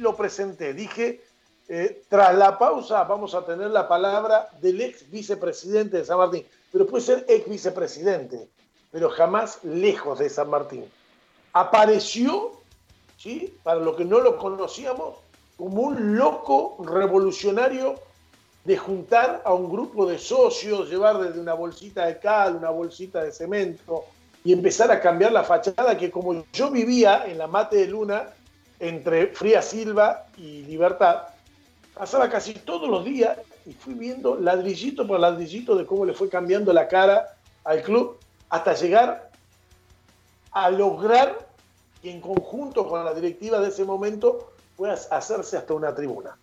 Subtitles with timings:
[0.00, 0.74] lo presenté.
[0.74, 1.22] Dije,
[1.68, 6.44] eh, tras la pausa vamos a tener la palabra del ex vicepresidente de San Martín,
[6.72, 8.48] pero puede ser ex vicepresidente,
[8.90, 10.84] pero jamás lejos de San Martín.
[11.52, 12.52] Apareció,
[13.16, 13.56] ¿sí?
[13.62, 15.16] para los que no lo conocíamos,
[15.56, 17.94] como un loco revolucionario
[18.64, 23.22] de juntar a un grupo de socios, llevar desde una bolsita de cal, una bolsita
[23.22, 24.04] de cemento
[24.42, 28.28] y empezar a cambiar la fachada que como yo vivía en la Mate de Luna,
[28.80, 31.28] entre Fría Silva y Libertad,
[31.94, 36.28] pasaba casi todos los días y fui viendo ladrillito por ladrillito de cómo le fue
[36.28, 38.18] cambiando la cara al club
[38.48, 39.30] hasta llegar
[40.52, 41.48] a lograr
[42.02, 46.36] que en conjunto con la directiva de ese momento pueda hacerse hasta una tribuna.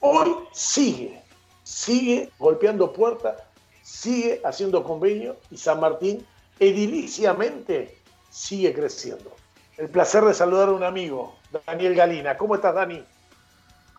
[0.00, 1.22] Hoy sigue,
[1.62, 3.40] sigue golpeando puertas,
[3.82, 6.26] sigue haciendo convenio y San Martín
[6.58, 7.96] ediliciamente
[8.30, 9.32] sigue creciendo.
[9.76, 12.36] El placer de saludar a un amigo, Daniel Galina.
[12.36, 13.04] ¿Cómo estás, Dani?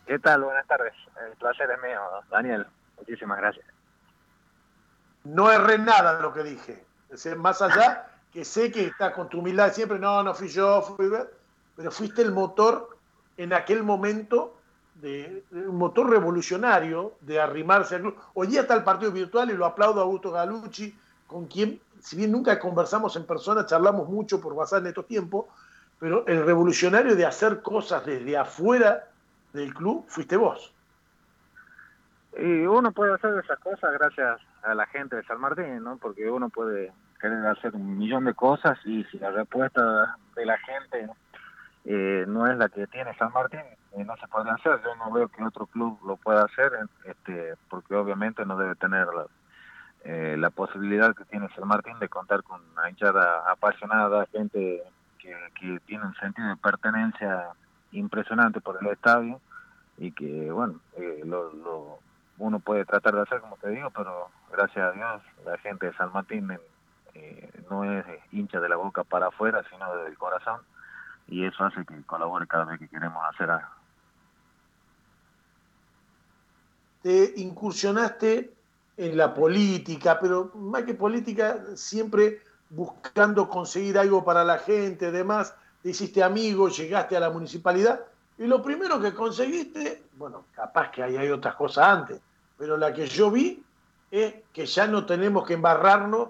[0.06, 0.44] ¿Qué tal?
[0.44, 0.94] Buenas tardes.
[1.28, 2.00] El placer es mío,
[2.30, 2.66] Daniel.
[2.98, 3.66] Muchísimas gracias.
[5.24, 6.86] No erré nada de lo que dije.
[7.38, 11.10] Más allá que sé que estás con tu humildad siempre, no, no fui yo, fui,
[11.76, 12.98] pero fuiste el motor
[13.38, 14.56] en aquel momento,
[14.96, 18.18] de, un motor revolucionario de arrimarse al club.
[18.34, 22.16] Hoy día está el partido virtual y lo aplaudo a Augusto Galucci, con quien, si
[22.16, 25.46] bien nunca conversamos en persona, charlamos mucho por WhatsApp en estos tiempos,
[26.00, 29.06] pero el revolucionario de hacer cosas desde afuera
[29.54, 30.74] del club fuiste vos.
[32.38, 35.98] Y uno puede hacer esas cosas gracias a la gente de San Martín, ¿no?
[35.98, 40.58] Porque uno puede querer hacer un millón de cosas y si la respuesta de la
[40.60, 41.10] gente
[41.86, 43.60] eh, no es la que tiene San Martín,
[43.94, 44.80] eh, no se puede hacer.
[44.84, 46.72] Yo no veo que otro club lo pueda hacer,
[47.06, 49.26] este, porque obviamente no debe tener la,
[50.06, 54.84] eh, la posibilidad que tiene San Martín de contar con una hinchada apasionada, gente
[55.20, 57.50] que, que tiene un sentido de pertenencia
[57.92, 59.40] impresionante por el estadio
[59.98, 62.00] y que, bueno, eh, lo,
[62.38, 65.94] uno puede tratar de hacer, como te digo, pero gracias a Dios la gente de
[65.94, 66.58] San Martín
[67.14, 70.62] eh, no es hincha de la boca para afuera, sino del corazón
[71.28, 73.68] y eso hace que colabore cada vez que queremos hacer algo.
[77.02, 78.54] Te incursionaste
[78.98, 85.54] en la política, pero más que política, siempre buscando conseguir algo para la gente, demás
[85.82, 88.02] te hiciste amigo, llegaste a la municipalidad
[88.38, 92.22] y lo primero que conseguiste, bueno, capaz que hay, hay otras cosas antes,
[92.58, 93.64] pero la que yo vi
[94.12, 96.30] es que ya no tenemos que embarrarnos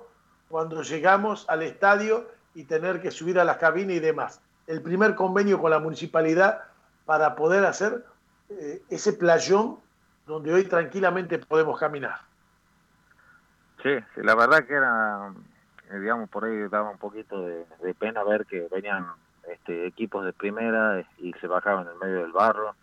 [0.50, 4.41] cuando llegamos al estadio y tener que subir a las cabinas y demás.
[4.67, 6.63] El primer convenio con la municipalidad
[7.06, 8.06] para poder hacer
[8.50, 9.79] eh, ese playón
[10.25, 12.19] donde hoy tranquilamente podemos caminar.
[13.81, 15.33] Sí, la verdad que era,
[15.91, 19.07] digamos, por ahí daba un poquito de pena ver que venían
[19.50, 22.75] este, equipos de primera y se bajaban en el medio del barro,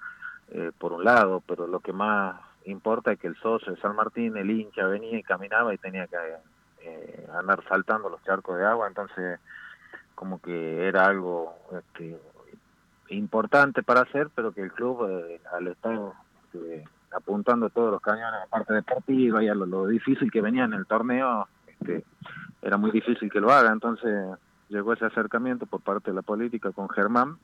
[0.51, 3.95] eh, por un lado, pero lo que más importa es que el socio de San
[3.95, 6.17] Martín, el hincha, venía y caminaba y tenía que
[6.83, 9.39] eh, andar saltando los charcos de agua, entonces
[10.15, 12.19] como que era algo este,
[13.11, 15.99] importante para hacer, pero que el club eh, al estar
[17.13, 20.87] apuntando todos los cañones a parte deportiva y a lo, difícil que venía en el
[20.87, 22.05] torneo, este,
[22.67, 24.13] era muy difícil que lo haga, entonces
[24.69, 27.39] llegó ese acercamiento por parte de la política con Germán,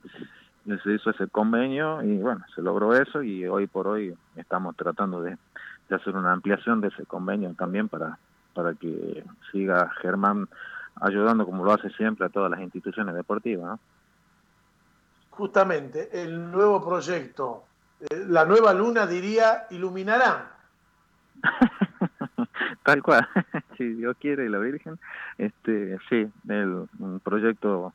[0.65, 4.77] y se hizo ese convenio y bueno, se logró eso y hoy por hoy estamos
[4.77, 5.37] tratando de,
[5.91, 8.19] hacer una ampliación de ese convenio también para,
[8.55, 10.49] para que siga Germán
[11.03, 13.79] ayudando como lo hace siempre a todas las instituciones deportivas.
[15.29, 17.65] Justamente, el nuevo proyecto,
[18.01, 20.57] eh, la nueva luna diría, iluminará.
[22.85, 23.27] Tal cual,
[23.77, 24.99] si Dios quiere y la Virgen,
[25.39, 27.93] este, sí, el, un proyecto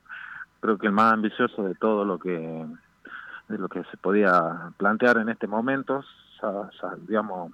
[0.60, 2.66] creo que el más ambicioso de todo lo que
[3.48, 6.04] de lo que se podía plantear en este momento,
[7.08, 7.54] digamos,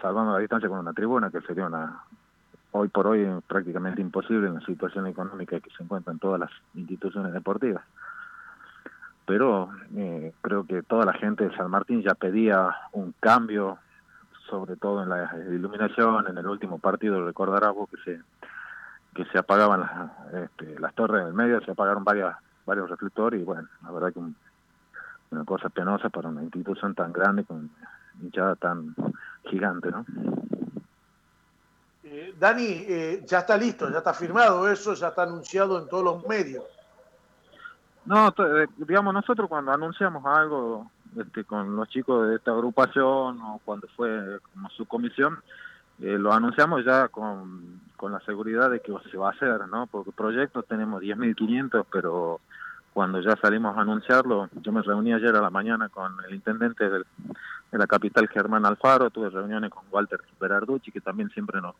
[0.00, 2.02] salvando la distancia con una tribuna que sería una
[2.72, 7.32] hoy por hoy prácticamente imposible en la situación económica que se encuentran todas las instituciones
[7.32, 7.84] deportivas.
[9.26, 13.78] Pero eh, creo que toda la gente de San Martín ya pedía un cambio
[14.52, 18.20] sobre todo en la iluminación, en el último partido recordarás vos que se
[19.14, 22.34] que se apagaban las, este, las torres del medio, se apagaron varias,
[22.66, 27.44] varios reflectores y bueno, la verdad que una cosa penosa para una institución tan grande
[27.44, 27.70] con
[28.22, 28.94] hinchada tan
[29.44, 30.04] gigante, ¿no?
[32.04, 36.04] Eh, Dani, eh, ya está listo, ya está firmado eso, ya está anunciado en todos
[36.04, 36.64] los medios.
[38.04, 43.60] No, eh, digamos, nosotros cuando anunciamos algo este, con los chicos de esta agrupación o
[43.64, 45.38] cuando fue como su comisión,
[46.00, 49.86] eh, lo anunciamos ya con, con la seguridad de que se va a hacer, ¿no?
[49.86, 52.40] Porque proyectos tenemos 10.500, pero
[52.92, 56.88] cuando ya salimos a anunciarlo, yo me reuní ayer a la mañana con el intendente
[56.88, 57.04] de
[57.70, 61.74] la capital, Germán Alfaro, tuve reuniones con Walter Berarducci, que también siempre nos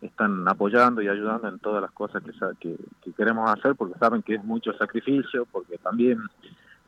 [0.00, 2.22] están apoyando y ayudando en todas las cosas
[2.60, 6.22] que, que, queremos hacer, porque saben que es mucho sacrificio, porque también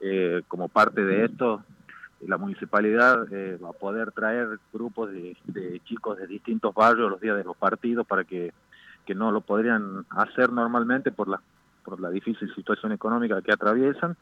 [0.00, 1.62] eh, como parte de esto,
[2.26, 5.36] la municipalidad eh, va a poder traer grupos de,
[5.84, 8.52] chicos de distintos barrios los días de los partidos para que,
[9.06, 11.40] que no lo podrían hacer normalmente por la
[11.82, 14.16] por la difícil situación económica que atraviesan.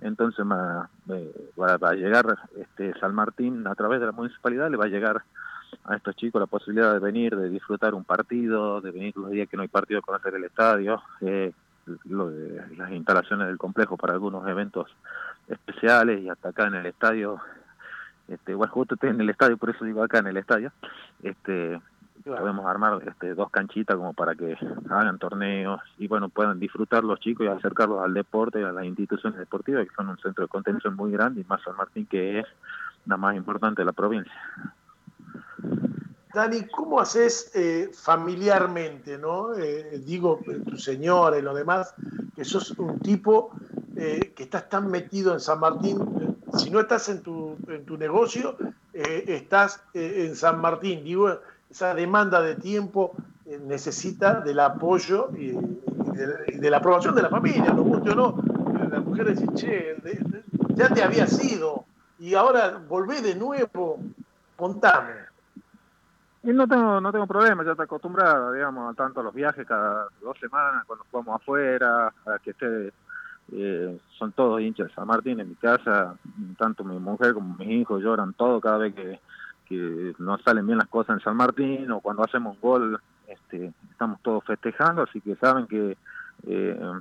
[0.00, 4.86] Entonces va, va, a llegar este San Martín a través de la municipalidad, le va
[4.86, 5.22] a llegar
[5.84, 9.48] a estos chicos la posibilidad de venir, de disfrutar un partido, de venir los días
[9.48, 11.52] que no hay partido a conocer el estadio, eh,
[12.04, 14.88] lo de las instalaciones del complejo para algunos eventos
[15.48, 17.40] especiales y hasta acá en el estadio,
[18.28, 20.72] este, igual justo estoy en el estadio, por eso digo acá en el estadio,
[21.22, 21.80] este
[22.24, 24.56] podemos armar este, dos canchitas como para que
[24.90, 28.84] hagan torneos y bueno puedan disfrutar los chicos y acercarlos al deporte y a las
[28.84, 32.38] instituciones deportivas que son un centro de contención muy grande y más San Martín que
[32.38, 32.46] es
[33.06, 34.32] la más importante de la provincia.
[36.34, 39.54] Dani, ¿cómo haces eh, familiarmente, no?
[39.54, 41.94] Eh, digo, tu señora y lo demás,
[42.34, 43.50] que sos un tipo
[43.96, 45.98] eh, que estás tan metido en San Martín,
[46.56, 48.56] si no estás en tu, en tu negocio,
[48.92, 51.02] estás en San Martín.
[51.04, 51.30] Digo,
[51.70, 53.12] esa demanda de tiempo
[53.66, 55.52] necesita del apoyo y,
[56.58, 58.42] de, la aprobación de la familia, lo guste o no.
[58.90, 59.96] Las mujeres dicen, che,
[60.74, 61.84] ya te había sido
[62.18, 63.98] y ahora volvé de nuevo,
[64.56, 65.31] contame.
[66.44, 70.08] Y no tengo, no tengo problema, ya está acostumbrada, digamos, tanto a los viajes cada
[70.20, 72.92] dos semanas, cuando jugamos afuera, a que esté,
[73.52, 76.16] eh, son todos hinchas de San Martín en mi casa,
[76.58, 79.20] tanto mi mujer como mis hijos lloran todo cada vez que,
[79.68, 83.72] que no salen bien las cosas en San Martín o cuando hacemos un gol, este,
[83.92, 85.96] estamos todos festejando, así que saben que
[86.48, 86.92] eh,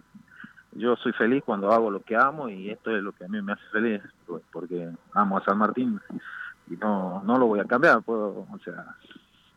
[0.74, 3.42] yo soy feliz cuando hago lo que amo y esto es lo que a mí
[3.42, 4.02] me hace feliz,
[4.52, 6.00] porque amo a San Martín
[6.70, 8.96] y no, no lo voy a cambiar, puedo, o sea,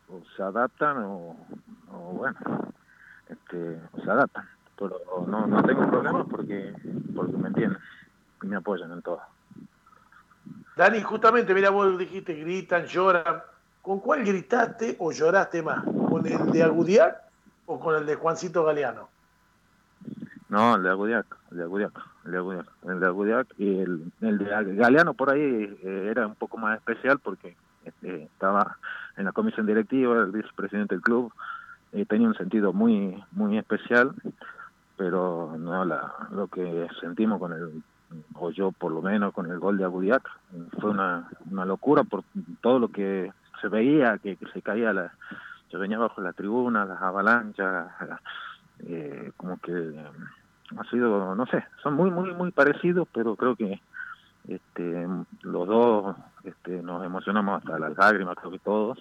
[0.09, 1.35] o se adaptan o,
[2.13, 2.37] bueno,
[3.29, 4.47] este, se adaptan.
[4.77, 6.73] Pero no, no tengo problemas porque,
[7.15, 7.79] porque me entienden
[8.41, 9.21] y me apoyan en todo.
[10.75, 13.41] Dani, justamente, mira, vos dijiste, gritan, lloran.
[13.81, 15.83] ¿Con cuál gritaste o lloraste más?
[15.83, 17.21] ¿Con el de Agudiac
[17.67, 19.07] o con el de Juancito Galeano?
[20.49, 21.91] No, el de Agudiac, el de Agudiac,
[22.25, 25.41] el de Agudiac, el de Agudiac y el, el de Galeano por ahí
[25.83, 28.77] eh, era un poco más especial porque este, estaba
[29.17, 31.31] en la comisión directiva, el vicepresidente del club,
[31.93, 34.13] eh, tenía un sentido muy muy especial,
[34.97, 37.83] pero no la, lo que sentimos con el,
[38.35, 40.29] o yo por lo menos con el gol de Agudiac,
[40.79, 42.23] fue una, una locura por
[42.61, 43.31] todo lo que
[43.61, 45.13] se veía, que, se caía, la,
[45.71, 47.87] yo venía bajo la tribuna, las avalanchas,
[48.87, 49.95] eh, como que
[50.77, 53.79] ha sido, no sé, son muy, muy, muy parecidos, pero creo que
[54.47, 55.07] este,
[55.41, 56.15] los dos
[56.95, 58.97] nos emocionamos hasta las lágrimas, creo que todos,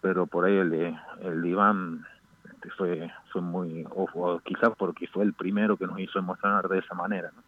[0.00, 2.06] pero por ahí el el Iván
[2.44, 6.78] este, fue, fue muy, o, quizás porque fue el primero que nos hizo emocionar de
[6.78, 7.30] esa manera.
[7.34, 7.42] ¿no?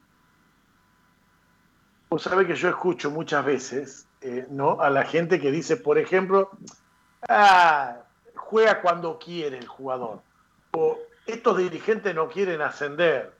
[2.10, 4.80] Vos sabés que yo escucho muchas veces eh, ¿no?
[4.80, 6.50] a la gente que dice, por ejemplo,
[7.28, 7.98] ah,
[8.34, 10.22] juega cuando quiere el jugador,
[10.72, 13.32] o estos dirigentes no quieren ascender,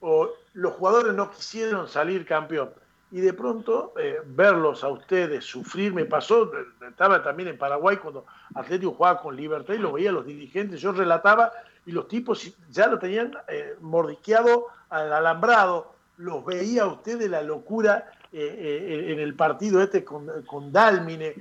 [0.00, 2.70] o los jugadores no quisieron salir campeón
[3.10, 6.50] y de pronto eh, verlos a ustedes sufrir, me pasó,
[6.86, 10.92] estaba también en Paraguay cuando Atlético jugaba con Libertad y lo veía los dirigentes, yo
[10.92, 11.52] relataba
[11.86, 17.42] y los tipos ya lo tenían eh, mordiqueado al alambrado, los veía a ustedes la
[17.42, 21.34] locura eh, en el partido este con, con Dálmine.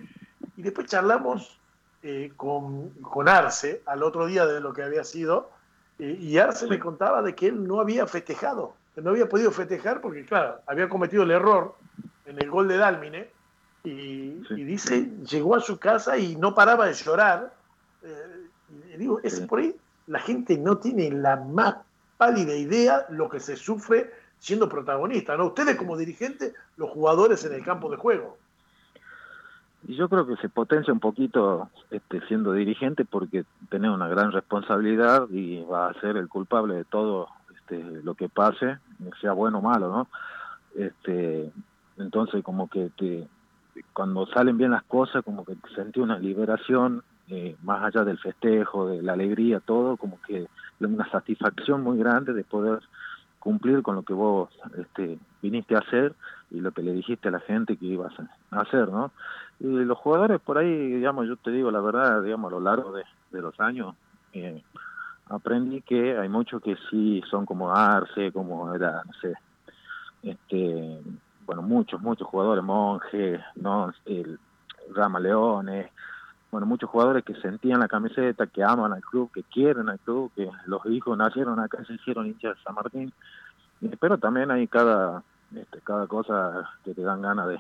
[0.56, 1.60] Y después charlamos
[2.38, 5.50] con, con Arce al otro día de lo que había sido
[6.00, 10.26] y Arce me contaba de que él no había festejado no había podido festejar porque,
[10.26, 11.76] claro, había cometido el error
[12.26, 13.30] en el gol de Dálmine
[13.84, 17.54] y, dice, llegó a su casa y no paraba de llorar.
[18.04, 18.48] Eh,
[18.94, 19.76] y digo, es por ahí,
[20.08, 21.76] la gente no tiene la más
[22.18, 25.48] pálida idea lo que se sufre siendo protagonista, ¿no?
[25.48, 28.38] Ustedes como dirigentes, los jugadores en el campo de juego.
[29.88, 34.32] Y yo creo que se potencia un poquito este, siendo dirigente porque tiene una gran
[34.32, 37.30] responsabilidad y va a ser el culpable de todo
[37.68, 38.78] este, lo que pase,
[39.20, 40.08] sea bueno o malo, ¿no?
[40.76, 41.52] Este,
[41.98, 43.28] entonces como que te,
[43.94, 48.88] cuando salen bien las cosas, como que sentí una liberación, eh, más allá del festejo,
[48.88, 50.48] de la alegría, todo, como que
[50.80, 52.80] una satisfacción muy grande de poder
[53.40, 56.14] cumplir con lo que vos este, viniste a hacer
[56.52, 58.14] y lo que le dijiste a la gente que ibas
[58.52, 59.12] a hacer, ¿no?
[59.60, 62.94] Y los jugadores por ahí, digamos, yo te digo la verdad, digamos, a lo largo
[62.94, 63.04] de,
[63.42, 63.96] los años,
[64.34, 64.64] eh,
[65.30, 69.34] aprendí que hay muchos que sí son como Arce, como era, no sé,
[70.24, 71.02] este,
[71.46, 74.40] bueno, muchos, muchos jugadores, Monje, no, el
[74.94, 75.92] Rama Leones,
[76.52, 80.32] bueno, muchos jugadores que sentían la camiseta, que aman al club, que quieren al club,
[80.36, 83.14] que los hijos nacieron acá, se hicieron hinchas de San Martín,
[84.00, 87.60] pero también hay cada, este, cada cosa que te dan ganas de,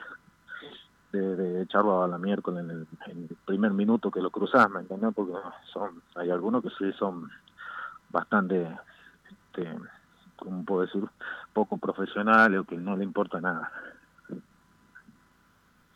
[1.20, 5.14] de, echarlo a la miércoles en el, primer minuto que lo cruzas, ¿me entiendes?
[5.16, 5.34] Porque
[5.72, 7.30] son, hay algunos que sí son
[8.10, 8.68] bastante,
[9.30, 9.72] este,
[10.36, 11.04] como puedo decir,
[11.54, 13.72] poco profesionales o que no le importa nada.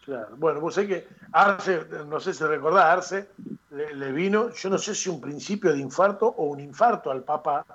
[0.05, 0.35] Claro.
[0.37, 3.29] Bueno, vos sé que Arce, no sé si recordás, Arce
[3.69, 7.65] le, vino, yo no sé si un principio de infarto o un infarto al Papa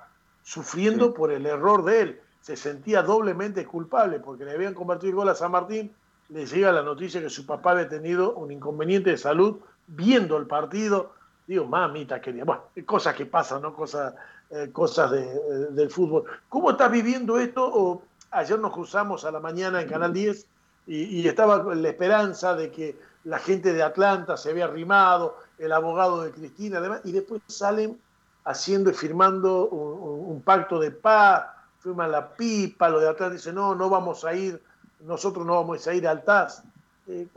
[0.43, 2.21] sufriendo por el error de él.
[2.41, 5.93] Se sentía doblemente culpable porque le habían convertido el gol a San Martín
[6.29, 10.45] le llega la noticia que su papá había tenido un inconveniente de salud viendo el
[10.45, 11.13] partido.
[11.47, 13.73] Digo, mamita querida, bueno, cosas que pasan, ¿no?
[13.73, 14.13] Cosas,
[14.49, 16.25] eh, cosas de, eh, del fútbol.
[16.49, 18.01] ¿Cómo estás viviendo esto?
[18.31, 20.45] Ayer nos cruzamos a la mañana en Canal 10
[20.87, 26.23] y, estaba la esperanza de que la gente de Atlanta se había arrimado, el abogado
[26.23, 27.99] de Cristina, además, y después salen
[28.45, 31.47] haciendo y firmando un, un pacto de paz,
[31.79, 34.61] firman la pipa, lo de Atlanta dice, no, no vamos a ir
[35.01, 36.63] nosotros no vamos a ir al TAS.
[37.07, 37.27] Eh,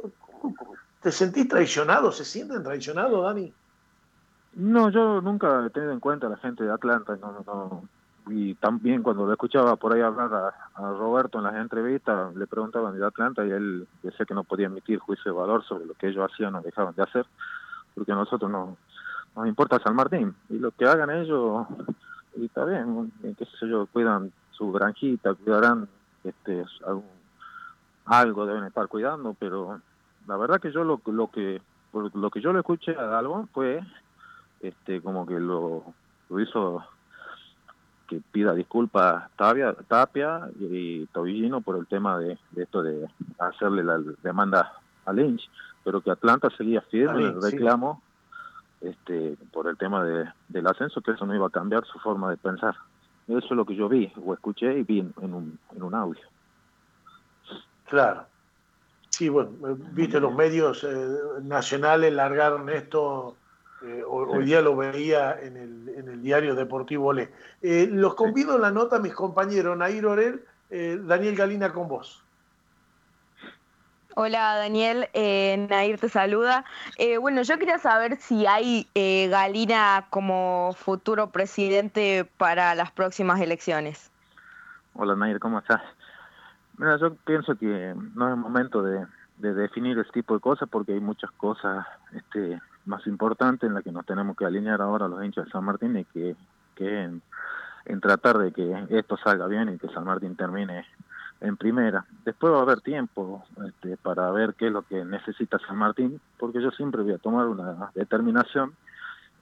[1.02, 2.12] ¿Te sentís traicionado?
[2.12, 3.52] ¿Se sienten traicionados, Dani?
[4.60, 7.16] No, yo nunca he tenido en cuenta a la gente de Atlanta.
[7.16, 7.82] No, no,
[8.30, 12.96] y también cuando lo escuchaba por ahí hablar a, Roberto en las entrevistas, le preguntaban
[12.98, 16.08] de Atlanta y él decía que no podía emitir juicio de valor sobre lo que
[16.08, 17.24] ellos hacían o dejaban de hacer,
[17.94, 18.76] porque a nosotros no
[19.34, 20.34] nos importa San Martín.
[20.50, 21.66] Y lo que hagan ellos,
[22.36, 25.88] y está bien, qué sé yo, cuidan su granjita, cuidarán
[26.22, 26.66] este
[28.04, 29.80] algo deben estar cuidando, pero
[30.26, 31.62] la verdad que yo lo, lo que
[31.92, 33.80] lo que yo le escuché a Dalbón fue
[34.60, 35.84] este como que lo,
[36.28, 36.84] lo hizo
[38.08, 43.98] que pida disculpas Tapia, Tapia y Tobillino por el tema de, esto de hacerle la
[44.22, 44.72] demanda
[45.06, 45.48] a Lynch,
[45.84, 48.02] pero que Atlanta seguía firme en el reclamo
[48.80, 52.30] este, por el tema de, del ascenso, que eso no iba a cambiar su forma
[52.30, 52.74] de pensar.
[53.28, 56.22] Eso es lo que yo vi o escuché y vi en un, en un audio.
[57.88, 58.26] Claro.
[59.08, 59.50] Sí, bueno,
[59.92, 61.06] viste, los medios eh,
[61.42, 63.36] nacionales largaron esto,
[63.82, 67.30] eh, hoy día lo veía en el, en el diario Deportivo Le.
[67.62, 72.22] Eh, los convido en la nota mis compañeros Nair Orel, Daniel Galina con vos.
[74.14, 76.64] Hola Daniel, Nair te saluda.
[77.20, 84.10] bueno, yo quería saber si hay Galina como futuro presidente para las próximas elecciones.
[84.94, 85.82] Hola Nair, ¿cómo estás?
[86.80, 89.06] Mira, yo pienso que no es el momento de,
[89.36, 93.92] definir este tipo de cosas porque hay muchas cosas este, más importantes en las que
[93.92, 96.36] nos tenemos que alinear ahora los hinchas de San Martín y que,
[96.74, 97.22] que en,
[98.00, 100.86] tratar de que esto salga bien y que San Martín termine
[101.40, 102.04] en primera.
[102.24, 106.20] Después va a haber tiempo este, para ver qué es lo que necesita San Martín,
[106.38, 108.74] porque yo siempre voy a tomar una determinación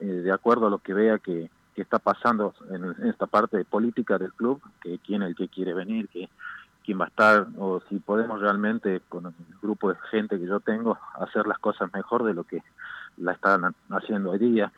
[0.00, 3.64] eh, de acuerdo a lo que vea que, que está pasando en, en, esta parte
[3.64, 6.28] política del club, que quién es el que quiere venir, que
[6.88, 10.59] quién va a estar o si podemos realmente con el grupo de gente que yo
[10.61, 12.62] tengo hacer las cosas mejor de lo que
[13.20, 14.72] la están haciendo hoy día.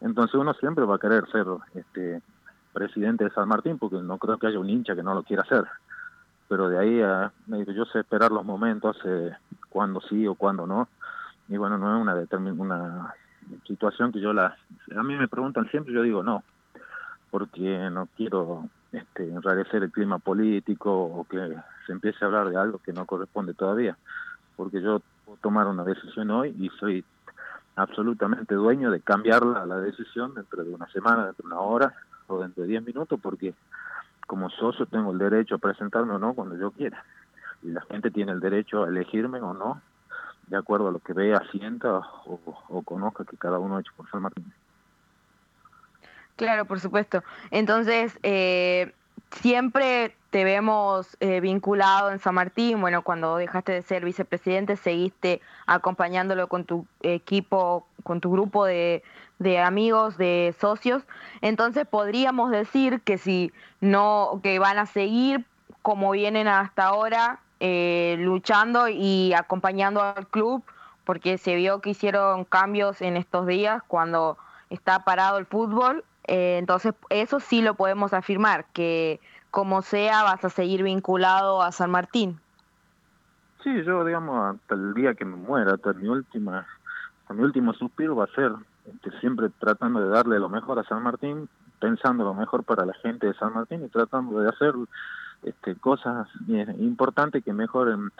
[0.00, 2.22] Entonces uno siempre va a querer ser este
[2.72, 5.42] presidente de San Martín porque no creo que haya un hincha que no lo quiera
[5.42, 5.64] hacer.
[6.48, 9.32] Pero de ahí a, yo sé esperar los momentos, eh,
[9.68, 10.88] cuando sí o cuando no.
[11.48, 13.14] Y bueno, no es una, una
[13.66, 14.56] situación que yo la...
[14.96, 16.42] A mí me preguntan siempre, yo digo no,
[17.30, 22.56] porque no quiero este, enrarecer el clima político o que se empiece a hablar de
[22.56, 23.96] algo que no corresponde todavía,
[24.56, 27.04] porque yo puedo tomar una decisión hoy y soy
[27.76, 31.94] absolutamente dueño de cambiarla la decisión dentro de una semana, dentro de una hora
[32.26, 33.54] o dentro de diez minutos, porque
[34.26, 37.04] como socio tengo el derecho a presentarme o no cuando yo quiera.
[37.62, 39.80] Y la gente tiene el derecho a elegirme o no,
[40.46, 43.92] de acuerdo a lo que vea, sienta o, o conozca que cada uno ha hecho
[43.96, 44.52] por San Martín.
[46.40, 47.22] Claro, por supuesto.
[47.50, 48.94] Entonces, eh,
[49.30, 52.80] siempre te vemos eh, vinculado en San Martín.
[52.80, 59.02] Bueno, cuando dejaste de ser vicepresidente, seguiste acompañándolo con tu equipo, con tu grupo de,
[59.64, 61.02] amigos, de socios.
[61.40, 65.44] Entonces, podríamos decir que si no, que van a seguir
[65.82, 70.62] como vienen hasta ahora, eh, luchando y acompañando al club,
[71.04, 76.58] porque se vio que hicieron cambios en estos días cuando está parado el fútbol eh,
[76.58, 79.18] entonces, eso sí lo podemos afirmar, que
[79.50, 82.38] como sea vas a seguir vinculado a San Martín.
[83.64, 86.68] Sí, yo digamos hasta el día que me muera, hasta mi última,
[87.30, 88.52] mi último suspiro va a ser
[88.86, 91.48] este, siempre tratando de darle lo mejor a San Martín,
[91.80, 94.72] pensando lo mejor para la gente de San Martín y tratando de hacer
[95.42, 96.28] este, cosas
[96.78, 98.12] importantes que mejoren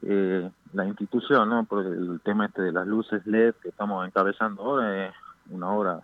[0.00, 1.64] eh, la institución, ¿no?
[1.64, 5.14] Por el tema este de las luces LED que estamos encabezando ahora es
[5.50, 6.00] una obra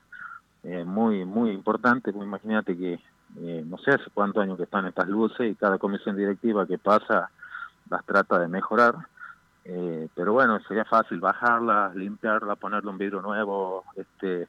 [0.66, 2.10] eh, muy muy importante.
[2.10, 3.00] Imagínate que
[3.38, 6.78] eh, no sé hace cuántos años que están estas luces y cada comisión directiva que
[6.78, 7.30] pasa
[7.88, 8.94] las trata de mejorar.
[9.64, 14.46] Eh, pero bueno, sería fácil bajarlas, limpiarla, ponerle un vidrio nuevo, este,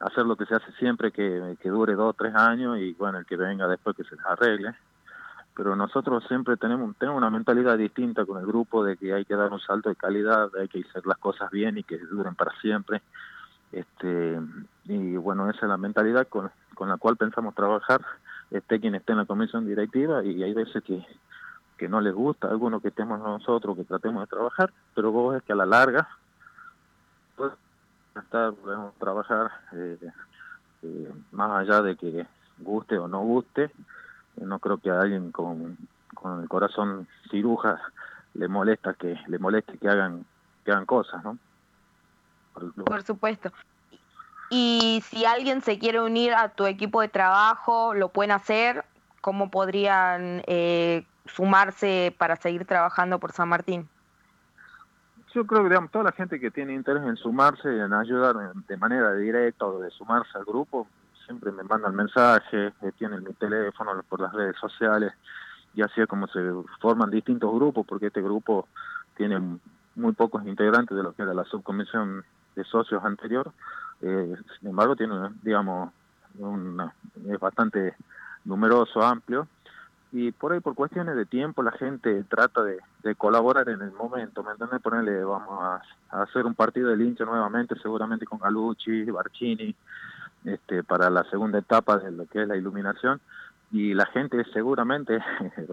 [0.00, 3.18] hacer lo que se hace siempre, que, que dure dos o tres años y bueno,
[3.18, 4.74] el que venga después que se les arregle
[5.54, 9.36] pero nosotros siempre tenemos, tenemos una mentalidad distinta con el grupo de que hay que
[9.36, 12.52] dar un salto de calidad, hay que hacer las cosas bien y que duren para
[12.60, 13.02] siempre.
[13.72, 14.38] Este,
[14.84, 18.02] y bueno, esa es la mentalidad con, con la cual pensamos trabajar,
[18.50, 21.04] esté quien esté en la comisión directiva y hay veces que,
[21.78, 25.42] que no les gusta, algunos que estemos nosotros, que tratemos de trabajar, pero vos es
[25.42, 26.08] que a la larga,
[27.36, 27.52] pues,
[28.14, 29.98] estar, podemos trabajar eh,
[30.82, 32.26] eh, más allá de que
[32.58, 33.70] guste o no guste,
[34.36, 35.76] no creo que a alguien con,
[36.14, 37.80] con el corazón ciruja
[38.34, 40.24] le molesta que le moleste que hagan
[40.64, 41.36] que hagan cosas no
[42.52, 43.52] por, supuesto.
[44.50, 48.84] Y si alguien se quiere unir a tu equipo de trabajo lo pueden hacer.
[49.20, 53.88] Cómo podrían eh, sumarse para seguir trabajando por San Martín
[55.34, 58.36] yo creo que digamos, toda la gente que tiene interés en sumarse en ayudar
[58.68, 60.86] de manera directa o de sumarse al grupo
[61.24, 65.12] siempre me mandan mensajes, eh, tienen mi teléfono por las redes sociales
[65.74, 66.40] y así es como se
[66.80, 68.68] forman distintos grupos, porque este grupo
[69.16, 69.40] tiene
[69.94, 73.52] muy pocos integrantes de lo que era la subcomisión de socios anterior,
[74.00, 75.92] eh, sin embargo tiene, digamos,
[77.28, 77.94] es bastante
[78.44, 79.46] numeroso, amplio,
[80.12, 82.78] y por ahí por cuestiones de tiempo la gente trata de,
[83.16, 84.80] colaborar en el momento, ¿me entiendes?
[84.80, 89.74] Ponerle, vamos a, hacer un partido de hincha nuevamente, seguramente con Galucci, Barcini,
[90.44, 93.20] este, para la segunda etapa de lo que es la iluminación
[93.70, 95.18] y la gente seguramente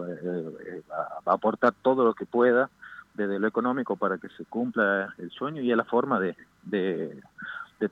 [1.26, 2.70] va a aportar todo lo que pueda
[3.20, 7.20] desde lo económico para que se cumpla el sueño y es la forma de, de,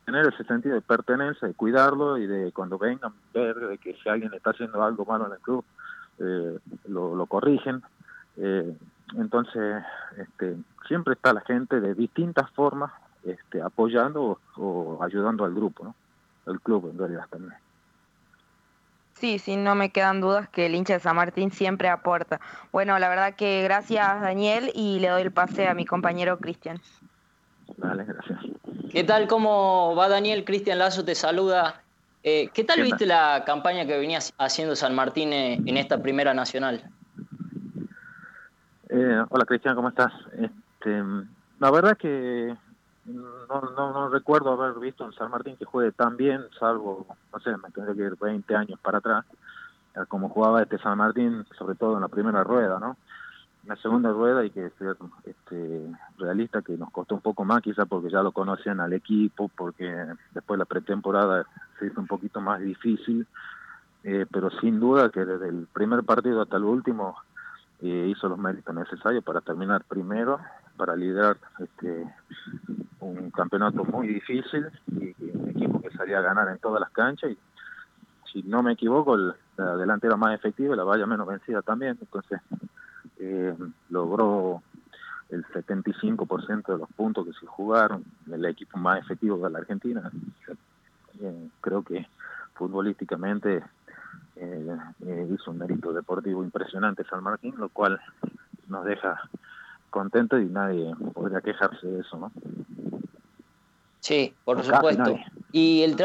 [0.04, 4.08] tener ese sentido de pertenencia, de cuidarlo y de cuando vengan ver de que si
[4.08, 5.64] alguien está haciendo algo malo en el club,
[6.18, 7.82] eh, lo, lo, corrigen.
[8.36, 8.76] Eh,
[9.16, 9.82] entonces,
[10.16, 12.92] este, siempre está la gente de distintas formas
[13.24, 15.94] este, apoyando o, ayudando al grupo, ¿no?
[16.46, 17.54] el club en realidad también.
[19.18, 22.40] Sí, sí, no me quedan dudas que el hincha de San Martín siempre aporta.
[22.70, 26.80] Bueno, la verdad que gracias Daniel y le doy el pase a mi compañero Cristian.
[27.78, 28.38] Vale, gracias.
[28.92, 29.26] ¿Qué tal?
[29.26, 30.44] ¿Cómo va Daniel?
[30.44, 31.82] Cristian Lazo te saluda.
[32.22, 36.88] Eh, ¿Qué tal viste la campaña que venía haciendo San Martín en esta primera nacional?
[38.90, 40.12] Eh, hola Cristian, ¿cómo estás?
[40.32, 41.02] Este,
[41.58, 42.54] la verdad que
[43.08, 47.40] no, no, no recuerdo haber visto en San Martín que juegue tan bien, salvo, no
[47.40, 49.24] sé, me tendría que ir 20 años para atrás,
[50.08, 52.96] como jugaba este San Martín, sobre todo en la primera rueda, ¿no?
[53.64, 55.86] En la segunda rueda hay que ser este,
[56.18, 60.06] realista, que nos costó un poco más, quizá porque ya lo conocían al equipo, porque
[60.32, 61.44] después la pretemporada
[61.78, 63.26] se hizo un poquito más difícil,
[64.04, 67.16] eh, pero sin duda que desde el primer partido hasta el último
[67.82, 70.38] eh, hizo los méritos necesarios para terminar primero,
[70.78, 72.06] para liderar este,
[73.00, 77.32] un campeonato muy difícil y, un equipo que salía a ganar en todas las canchas
[77.32, 77.38] y
[78.32, 82.40] si no me equivoco la delantera más efectiva y la valla menos vencida también entonces
[83.18, 83.54] eh,
[83.90, 84.62] logró
[85.30, 90.10] el 75% de los puntos que se jugaron el equipo más efectivo de la Argentina.
[91.20, 92.06] Eh, creo que
[92.54, 93.62] futbolísticamente
[94.36, 98.00] eh, hizo un mérito deportivo impresionante San Martín lo cual
[98.68, 99.20] nos deja
[99.90, 102.32] contentos y nadie podría quejarse de eso, ¿no?
[104.00, 105.18] Sí, por supuesto.
[105.52, 105.96] Y el,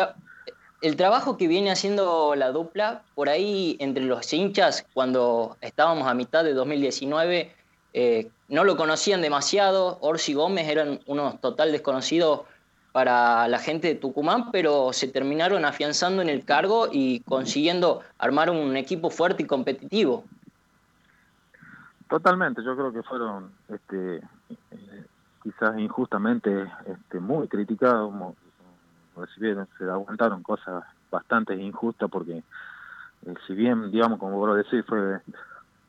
[0.81, 6.13] el trabajo que viene haciendo la dupla, por ahí entre los hinchas, cuando estábamos a
[6.13, 7.53] mitad de 2019,
[7.93, 9.99] eh, no lo conocían demasiado.
[10.01, 12.41] Orsi Gómez eran unos total desconocidos
[12.91, 18.49] para la gente de Tucumán, pero se terminaron afianzando en el cargo y consiguiendo armar
[18.49, 20.25] un equipo fuerte y competitivo.
[22.13, 24.21] Totalmente, yo creo que fueron este,
[25.41, 28.13] quizás injustamente este, muy criticados,
[29.38, 32.43] bien se aguantaron cosas bastante injustas porque
[33.26, 35.21] eh, si bien, digamos, como vos decís, fue,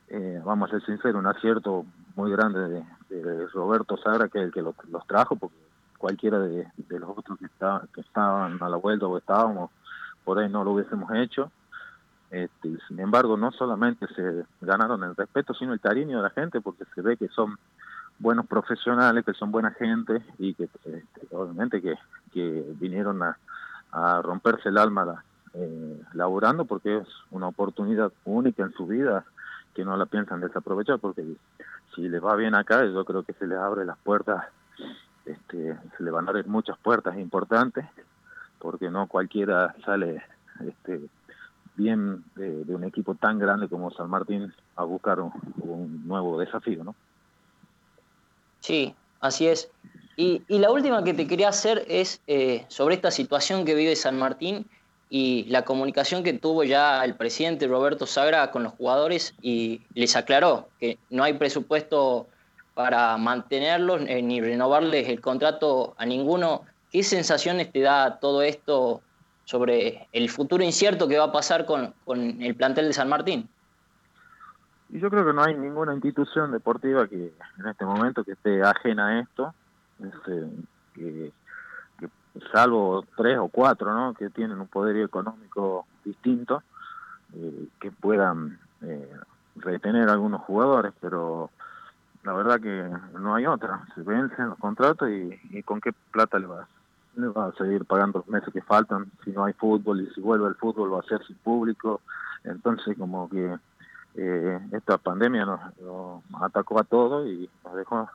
[0.07, 1.85] eh, vamos a ser sinceros, un acierto
[2.15, 5.55] muy grande de, Roberto Sagra, que es el que los, trajo, porque
[5.99, 7.45] cualquiera de, los otros que,
[7.93, 9.69] que estaban a la vuelta o estábamos,
[10.23, 11.51] por ahí no lo hubiésemos hecho.
[12.35, 16.59] Este, sin embargo, no solamente se ganaron el respeto, sino el cariño de la gente,
[16.59, 17.57] porque se ve que son
[18.19, 21.95] buenos profesionales, que son buena gente y que este, obviamente que,
[22.33, 23.37] que vinieron a,
[23.93, 29.23] a, romperse el alma eh, laburando porque es una oportunidad única en su vida
[29.73, 31.23] que no la piensan desaprovechar porque
[31.95, 34.43] si les va bien acá yo creo que se les abre las puertas
[35.25, 37.85] este, se le van a abrir muchas puertas importantes
[38.59, 40.21] porque no cualquiera sale
[40.59, 41.09] este,
[41.75, 45.31] bien de, un equipo tan grande como San Martín a buscar un,
[46.07, 46.95] nuevo desafío, ¿no?
[48.59, 49.69] Sí, así es.
[50.17, 54.17] Y, la última que te quería hacer es eh, sobre esta situación que vive San
[54.17, 54.65] Martín
[55.09, 60.15] y la comunicación que tuvo ya el presidente Roberto Sagra con los jugadores y les
[60.15, 62.27] aclaró que no hay presupuesto
[62.73, 66.63] para mantenerlos eh, ni renovarles el contrato a ninguno.
[66.91, 69.01] ¿Qué sensaciones te da todo esto
[69.45, 73.47] sobre el futuro incierto que va a pasar con, el plantel de San Martín.
[74.89, 79.07] Yo creo que no hay ninguna institución deportiva que en este momento que esté ajena
[79.07, 79.53] a esto,
[80.03, 80.47] este,
[80.93, 81.31] que,
[82.51, 84.13] salvo tres o cuatro, ¿no?
[84.13, 86.63] que tienen un poder económico distinto,
[87.33, 89.09] eh, que puedan eh,
[89.55, 91.49] retener algunos jugadores, pero
[92.23, 93.85] la verdad que no hay otra.
[93.95, 96.67] Se vencen los contratos y, y con qué plata le vas
[97.17, 100.47] va a seguir pagando los meses que faltan si no hay fútbol y si vuelve
[100.47, 102.01] el fútbol va a ser sin público.
[102.43, 103.57] Entonces como que
[104.15, 108.09] eh, esta pandemia nos, atacó a todos y nos dejó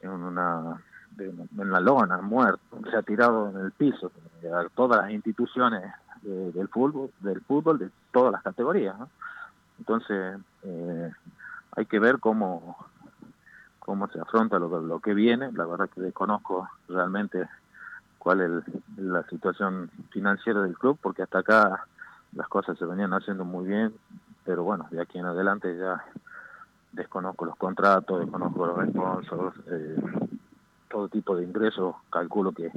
[0.00, 0.82] en una
[1.18, 4.10] en la lona, muerto, se ha tirado en el piso,
[4.44, 5.82] a todas las instituciones
[6.22, 8.96] del fútbol, del fútbol de todas las categorías.
[9.78, 11.12] Entonces eh,
[11.76, 12.76] hay que ver cómo
[13.78, 15.52] cómo se afronta lo, lo que viene.
[15.52, 17.48] La verdad que desconozco realmente
[18.22, 18.50] cuál es
[18.98, 21.86] la situación financiera del club, porque hasta acá
[22.32, 23.92] las cosas se venían haciendo muy bien,
[24.44, 26.04] pero bueno, de aquí en adelante ya
[26.92, 29.96] desconozco los contratos, desconozco los sponsors, eh,
[30.88, 32.70] todo tipo de ingresos, calculo que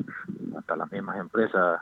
[0.57, 1.79] hasta las mismas empresas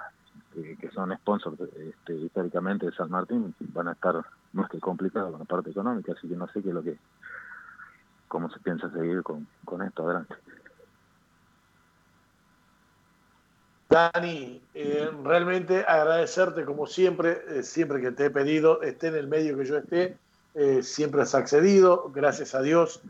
[0.54, 5.39] que, son sponsors este, históricamente de San Martín van a estar más que complicados con
[5.39, 6.97] la parte económica, así que no sé qué es lo que,
[8.28, 10.36] cómo se piensa seguir con, con esto adelante.
[13.93, 19.27] Dani, eh, realmente agradecerte como siempre, eh, siempre que te he pedido, esté en el
[19.27, 20.17] medio que yo esté,
[20.56, 23.01] eh, siempre has accedido, gracias a Dios,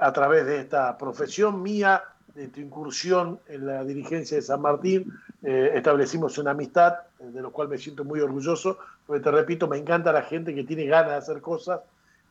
[0.00, 2.02] a través de esta profesión mía,
[2.34, 5.12] de tu incursión en la dirigencia de San Martín,
[5.42, 10.10] establecimos una amistad, de lo cual me siento muy orgulloso, porque te repito, me encanta
[10.10, 11.80] la gente que tiene ganas de hacer cosas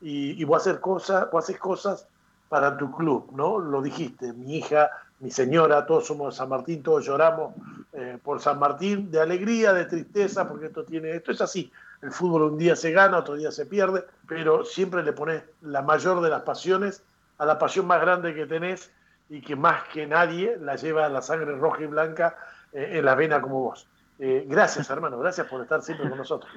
[0.00, 2.08] y, y vos, hacer cosas, vos haces cosas
[2.48, 3.60] para tu club, ¿no?
[3.60, 4.90] Lo dijiste, mi hija
[5.22, 7.54] mi señora, todos somos de San Martín, todos lloramos
[7.92, 11.72] eh, por San Martín, de alegría, de tristeza, porque esto tiene, esto es así.
[12.02, 15.80] El fútbol un día se gana, otro día se pierde, pero siempre le pones la
[15.80, 17.04] mayor de las pasiones
[17.38, 18.90] a la pasión más grande que tenés
[19.28, 22.36] y que más que nadie la lleva la sangre roja y blanca
[22.72, 23.86] eh, en la vena como vos.
[24.18, 26.50] Eh, gracias, hermano, gracias por estar siempre con nosotros.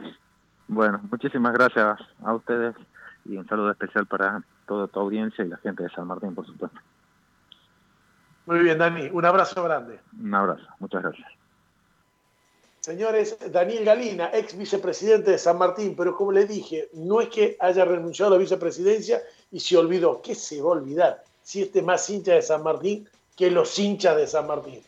[0.68, 2.76] Bueno, muchísimas gracias a ustedes
[3.26, 6.48] y un saludo especial para toda tu audiencia y la gente de San Martín, por
[6.48, 6.80] supuesto.
[8.46, 9.10] Muy bien, Dani.
[9.12, 10.00] Un abrazo grande.
[10.22, 10.64] Un abrazo.
[10.80, 11.28] Muchas gracias.
[12.86, 17.58] Señores, Daniel Galina, ex vicepresidente de San Martín, pero como le dije, no es que
[17.60, 20.22] haya renunciado a la vicepresidencia y se olvidó.
[20.22, 24.16] ¿Qué se va a olvidar si este más hincha de San Martín que los hinchas
[24.16, 24.84] de San Martín?